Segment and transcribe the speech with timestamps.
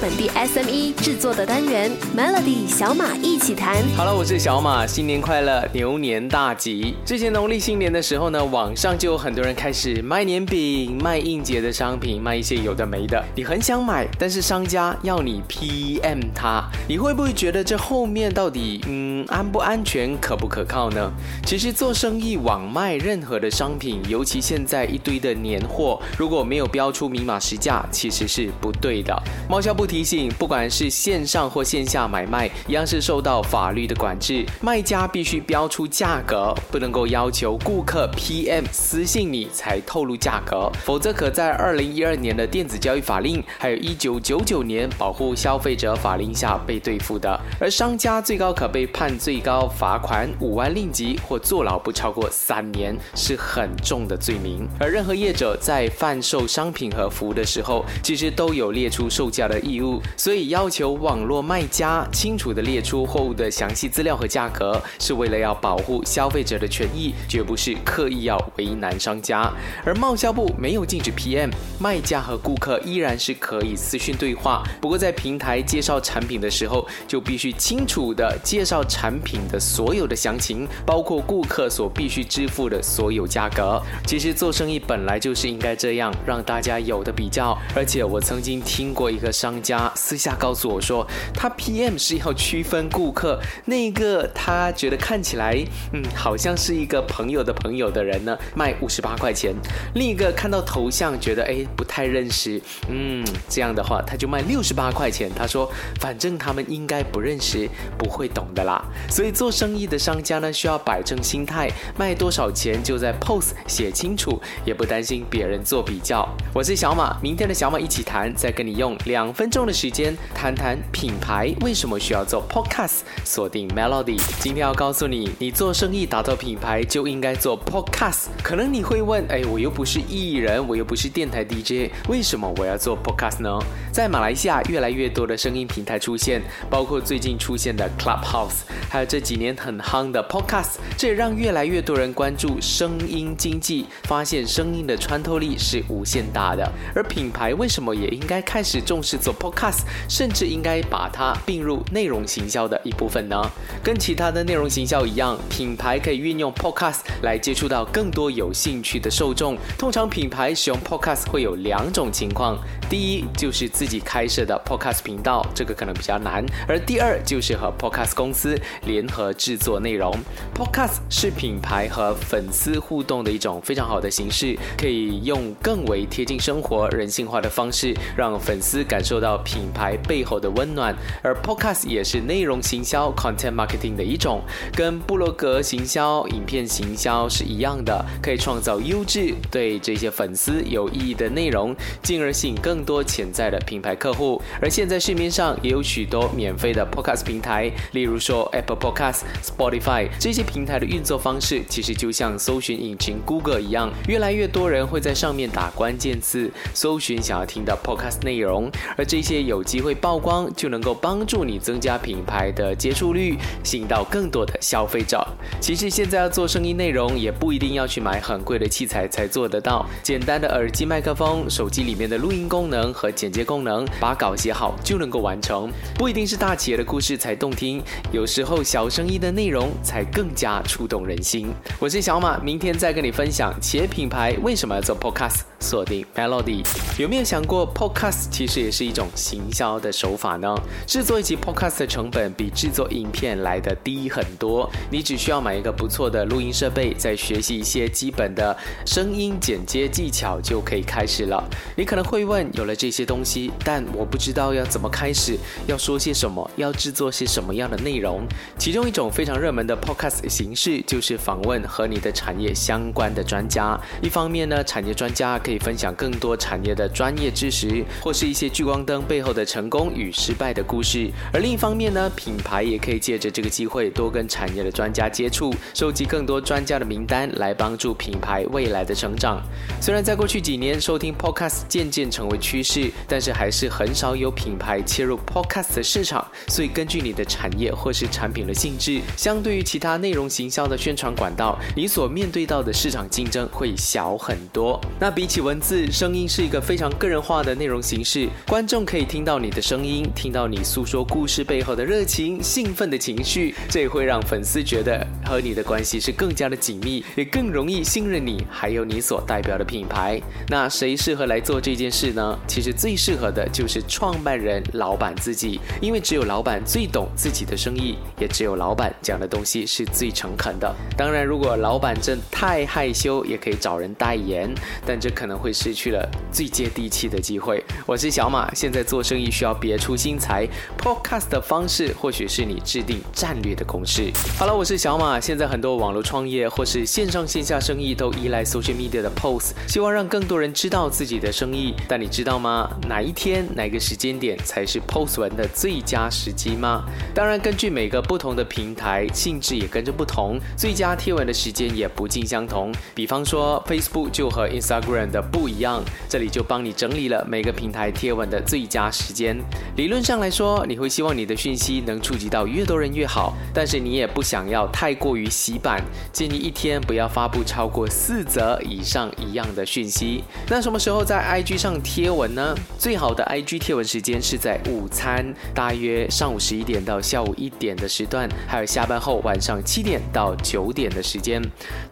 [0.00, 3.76] 本地 SME 制作的单元 Melody 小马一起谈。
[3.94, 6.94] 好了，我是小马，新年快乐，牛年大吉。
[7.04, 13.22] 之前农历新年的时候呢，网上就有很多人开始卖年饼、卖应节的商品，卖一些有的没的。
[13.36, 21.12] 你很想买，但是商家要你 PM 他，你会不会觉得这后面到底嗯安不安全、可不可靠呢？
[21.44, 29.14] 其实做生意网卖任何的商品，尤其现在一堆的年货，如果没有标出明码实价，其实是不对的。
[29.46, 34.46] 猫销部提醒，不管是线上或线下买卖，一样是受到法律的管制。
[34.60, 47.40] 卖家必须标出价格，不能够要求顾客 PM 私信你才透露价格，否则可在二零一二年的电子交易法令，还有一九九九年保护消费者法令下被对付的。
[47.58, 54.68] 而商家最高可被判最高罚款五万令吉或坐牢不超过三年，是很重的罪名。
[54.78, 59.79] 而任何业者在贩售商品和服务的时候，其实都有列出售价的义务，
[60.16, 69.50] 所以要求网络卖家清楚地列出货物的详细资料和价格，是为了要保护消费者的权益，绝不是刻意要为难商家。
[69.84, 83.80] 而贸销部没有禁止 PM，卖家和顾客依然是可以私讯对话，不过在平台介绍产品的时候，就必须清楚地介绍产品的所有的详情，包括顾客所必须支付的所有价格。
[84.06, 87.56] 其实做生意本来就是应该这样，让大家有的比较。
[87.76, 95.56] 而且我曾经听过一个商家家私下告诉我说，他 PM 是要区分顾客，那个他觉得看起来
[95.92, 99.54] 嗯好像是一个朋友的朋友的人呢，卖五十八块钱；
[99.94, 105.30] 另一个看到头像觉得哎不太认识，嗯这样的话他就卖六十八块钱。
[105.36, 108.84] 他说反正他们应该不认识，不会懂的啦。
[109.08, 116.28] 所以做生意的商家呢，需要摆正心态，卖多少钱就在 POS 写清楚，也不担心别人做比较。
[116.52, 124.20] 我是小马，明天的小马一起谈，再跟你用两分钟的时间谈谈品牌为什么需要做 Podcast，锁定 Melody。
[124.40, 128.26] 今天要告诉你，你做生意打造品牌就应该做 Podcast。
[128.42, 133.58] 可能你会问，哎，我又不是艺人，我又不是电台 DJ，为什么我要做 Podcast 呢？
[133.92, 146.70] 在马来西亚，越来越多的声音平台出现，包括最近出现的 Clubhouse，还有这几年很夯的 Podcast，这也让越来越多人关注声音经济，发现声音的穿透力是无限大的。
[146.94, 153.42] 而品牌为什么也应该开始重视做 Podcast，Podcast 甚至应该把它并入内容行销的一部分呢？
[153.82, 159.56] 跟其他的内容行销一样，品牌可以运用 Podcast 来接触到更多有兴趣的受众。
[159.78, 162.58] 通常品牌使用 Podcast 会有两种情况，
[162.88, 170.16] 第一就是自己开设的 Podcast 频道，这个可能比较难；而第二就是和 Podcast 公司联合制作内容。
[170.54, 180.94] Podcast 是品牌和粉丝互动的一种非常好的形式，可以用更为贴近生活、人性化的方式，让粉丝感受到品牌背后的温暖。
[181.22, 184.42] 而 Podcast 也是内容行销 （Content Marketing） 的一种，
[184.74, 194.40] 跟布洛格行销、影片行销是一样的，可以创造优质、对这些粉丝有意义的内容，进而吸引更多潜在的品牌客户。
[194.60, 215.22] 而现在市面上也有许多免费的 Podcast 平台，例如说 Apple Podcast、Spotify 这些平台的运作方式，其实就像搜寻引擎 Google 一样，越来越多人会在上面打关键字，搜寻想要听的 Podcast 内容，而这一些有机会曝光，就能够帮助你增加品牌的接触率，吸引到更多的消费者。
[215.60, 225.70] 其实现在要做生意内容，也不一定要去买很贵的器材才做得到，简单的耳机、麦克风、手机里面的录音功能和剪接功能，把稿写好就能够完成。
[225.96, 231.52] 不一定是大企业的故事才动听，有时候小生意的内容才更加触动人心。
[231.78, 236.64] 我是小马，明天再跟你分享企业品牌为什么要做 Podcast，锁定 Melody。
[236.98, 240.54] 有没有想过 Podcast 其实也是一种行销的手法呢？
[240.86, 248.56] 制作一集 Podcast 的成本比制作影片来的低很多，你只需要买一个不错的录音设备，再学习一些基本的
[248.86, 251.42] 声音剪接技巧就可以开始了。
[251.76, 255.36] 你可能会问，有了这些东西，但我不知道要怎么开始，
[255.66, 258.26] 要说些什么，要制作些什么样的内容。
[258.58, 263.78] 其中一种非常热门的 Podcast 形式就是访问和你的产业相关的专家。
[264.02, 279.42] 一方面呢，产业专家可以分享更多产业的专业知识，或是一些聚光灯背后的成功与失败的故事；而另一方面呢，品牌也可以借着这个机会多跟产业的专家接触，收集更多专家的名单，来帮助品牌未来的成长。
[279.80, 286.26] 虽然在过去几年，收听 Podcast 渐渐成为趋势，但是还是很少有品牌切入 Podcast 的市场。
[286.48, 294.80] 所以根据你的产业或是产品的性质，相对于其他内容行销的宣传管道，你所面对到的市场竞争会小很多。
[294.98, 310.20] 那比起文字，声音是一个非常个人化的内容形式，观众可以听到你的声音，听到你诉说故事背后的热情、兴奋的情绪，这也会让粉丝觉得和你的关系是更加的紧密，也更容易信任你，还有你所代表的品牌。
[310.48, 312.36] 那谁适合来做这件事呢？
[312.48, 320.74] 其实最适合的就是创办人、老板自己，因为只有老板最懂自己的生意，也只有老板讲的东西是最诚恳的。
[320.96, 324.52] 当然，如果老板真太害羞，也可以找人代言，
[324.84, 327.62] 但这可能会失去了最接地气的机会。
[327.86, 330.46] 我是小马，现在做生意需要别出心裁
[330.78, 334.10] ，Podcast 的方式或许是你制定战略的公式。
[334.38, 341.74] 好了，我是小马，现在很多网络创业或是线上线下生意都依赖 social media 的 post，希望让更多人知道自己的生意。
[341.88, 342.70] 但你知道吗？
[342.88, 346.84] 哪一天哪个时间点才是 post 文的最佳时机吗？
[347.14, 352.72] 当然，根据每个不同的平台性质也跟着不同，最佳贴文的时间也不尽相同。
[352.94, 359.36] 比方说 Facebook 就和 Instagram 的不一样，这里就帮你整理了每个平台贴文的最佳时间。
[359.76, 365.82] 理论上来说，你会希望你的讯息能触及到越多人越好，但是你也不想要太过于洗版，
[366.12, 370.22] 建议一天不要发布超过四则以上一样的讯息。
[370.48, 372.54] 那什么时候在 IG 上贴文呢？
[372.78, 381.42] 最好的 IG 贴文时间是在午餐，大约上午十一点到下午一点的时段，还有下班后晚上七点到九点的时间。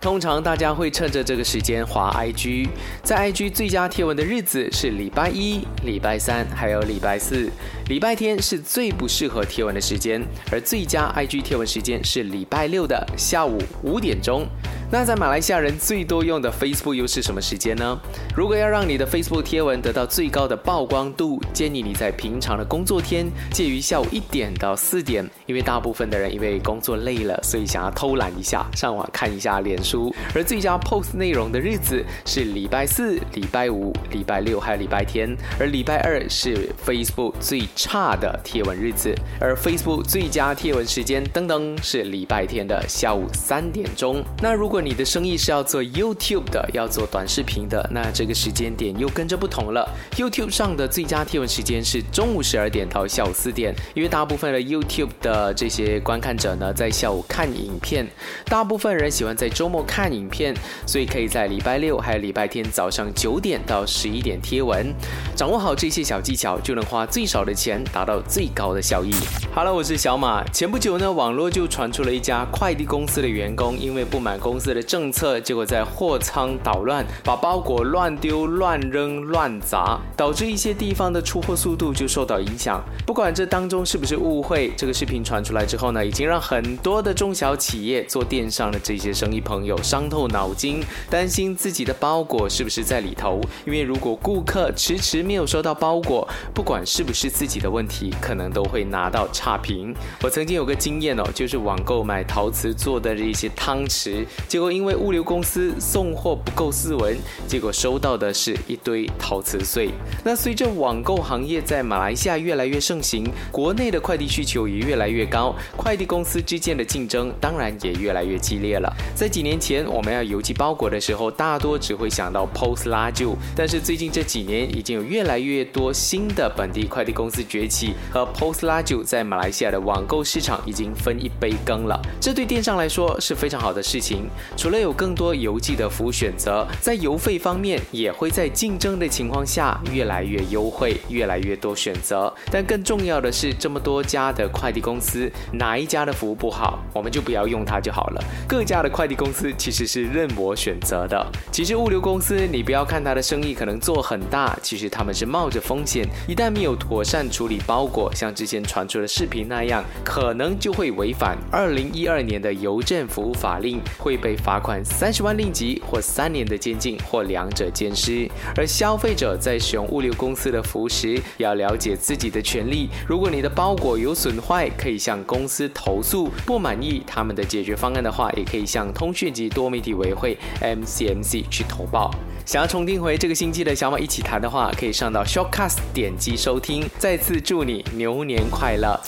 [0.00, 2.68] 通常大家会趁着这个时间滑 IG，
[3.02, 7.50] 在 IG 最佳贴文的日子是礼拜一、礼拜三，还还有礼拜四
[7.88, 14.46] 礼拜天是最不适合贴文的时间，而最佳 IG 贴文时间是礼拜六的下午五点钟。
[14.90, 17.98] 那在马来西亚人最多用的 Facebook 又是什么时间呢？
[18.36, 30.14] 如果要让你的 Facebook 贴文得到最高的曝光度，建议你在平常的工作天，介于下午一点到四点，因为大部分的人因为工作累了，所以想要偷懒一下，上网看一下脸书。
[30.34, 44.20] 而最佳 Post 内容的日子是礼拜四、礼拜五、礼拜六还有礼拜天，而礼拜二是 Facebook 最差的贴文日子，而 Facebook 最佳贴文时间噔噔是礼拜天的下午三点钟。
[44.42, 49.88] 那如果你的生意是要做 YouTube 的，要做短视频的，那这个时间点又跟着不同了。
[50.16, 58.04] YouTube 上的最佳贴文时间是中午十二点到下午四点，因为大部分的 YouTube 的这些观看者呢，在下午看影片，
[58.46, 60.52] 大部分人喜欢在周末看影片，
[60.84, 64.92] 所以可以在礼拜六还有礼拜天早上九点到十一点贴文。
[65.36, 69.10] 掌握好这些小技巧，就能花最少的钱达到最高的效益。
[69.52, 70.44] Hello，，我是小马。
[70.52, 74.68] 前不久呢，网络就传出了一家快递公司的员工因为不满公司。
[74.68, 82.84] 的政策，结果在货仓捣乱，把包裹乱丢、乱扔、乱砸，导致一些地方的出货速度就受到影响。
[83.06, 93.40] 不管这当中是不是误会，这个视频传出来之后呢，已经让很多的中小企业做电商的这些生意朋友伤透脑筋，担心自己的包裹是不是在里头。
[93.64, 99.94] 因为如果顾客迟迟没有收到包裹，不管是不是自己的问题，可能都会拿到差评。
[100.22, 104.24] 我曾经有个经验哦，就是网购买陶瓷做的这些汤匙。
[104.46, 107.16] 结果因为物流公司送货不够斯文，
[107.46, 109.90] 结果收到的是一堆陶瓷碎。
[110.24, 118.92] 那随着网购行业在马来西亚越来越盛行，国内的快递需求也越来越高，快递公司之间的竞争当然也越来越激烈了。
[119.14, 132.00] 在几年前，我们要邮寄包裹的时候，大多只会想到 Post 拉就，但是最近这几年，已经有越来越多新的本地快递公司崛起，和 Post 拉就在马来西亚的网购市场已经分一杯羹了。
[132.20, 134.28] 这对电商来说是非常好的事情。
[134.56, 142.32] 除了有更多邮寄的服务选择，在邮费方面也会在竞争的情况下越来越优惠，越来越多选择。
[142.50, 148.22] 但更重要的是，这么多家的快递公司，哪一家的服务不好，我们就不要用它就好了。
[148.46, 151.26] 各家的快递公司其实是任我选择的。
[151.50, 164.38] 其实物流公司，你不要看它的生意可能做很大，其实他们是冒着风险，一旦没有妥善处理包裹，像之前传出的视频那样，可能就会违反二零一二年的邮政服务法令，会被。
[164.38, 168.26] 罚款三十万令吉或三年的监禁或两者兼施。
[168.56, 172.88] 而消费者在使用物流公司的服务时，要了解自己的权利。
[173.06, 182.10] 如果你的包裹有损坏，可以向公司投诉；不满意他们的解决方案的话，也可以向通讯及多媒体委员会 MCMC 去投报。
[182.46, 186.88] 想要重听回这个星期的小马一起谈的话，可以上到 Shortcast 点击收听。
[186.96, 188.98] 在次祝你牛年快乐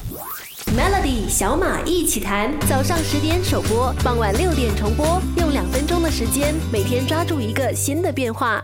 [0.77, 8.60] ！Melody 小马一起谈，早上十点首播，傍晚六点重播，用两分钟的时间，每天抓住一个新的变化。